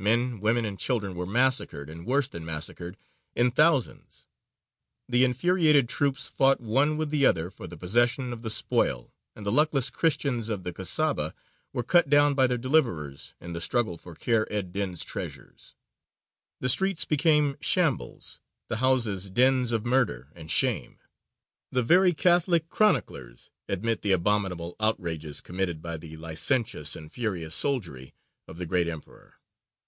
Men, 0.00 0.38
women, 0.38 0.64
and 0.64 0.78
children 0.78 1.16
were 1.16 1.26
massacred, 1.26 1.90
and 1.90 2.06
worse 2.06 2.28
than 2.28 2.44
massacred, 2.44 2.96
in 3.34 3.50
thousands. 3.50 4.28
The 5.08 5.24
infuriated 5.24 5.88
troops 5.88 6.28
fought 6.28 6.60
one 6.60 6.96
with 6.96 7.10
the 7.10 7.26
other 7.26 7.50
for 7.50 7.66
the 7.66 7.76
possession 7.76 8.32
of 8.32 8.42
the 8.42 8.48
spoil, 8.48 9.12
and 9.34 9.44
the 9.44 9.50
luckless 9.50 9.90
Christians 9.90 10.48
of 10.50 10.62
the 10.62 10.72
Kasaba 10.72 11.34
were 11.72 11.82
cut 11.82 12.08
down 12.08 12.34
by 12.34 12.46
their 12.46 12.56
deliverers 12.56 13.34
in 13.40 13.54
the 13.54 13.60
struggle 13.60 13.96
for 13.98 14.14
Kheyr 14.14 14.46
ed 14.52 14.72
dīn's 14.72 15.02
treasures. 15.02 15.74
The 16.60 16.68
streets 16.68 17.04
became 17.04 17.56
shambles, 17.60 18.38
the 18.68 18.76
houses 18.76 19.28
dens 19.28 19.72
of 19.72 19.84
murder 19.84 20.28
and 20.36 20.48
shame: 20.48 21.00
the 21.72 21.82
very 21.82 22.12
Catholic 22.14 22.68
chroniclers 22.68 23.50
admit 23.68 24.02
the 24.02 24.12
abominable 24.12 24.76
outrages 24.78 25.40
committed 25.40 25.82
by 25.82 25.96
the 25.96 26.16
licentious 26.16 26.94
and 26.94 27.10
furious 27.10 27.56
soldiery 27.56 28.14
of 28.46 28.58
the 28.58 28.66
great 28.66 28.86
Emperor. 28.86 29.34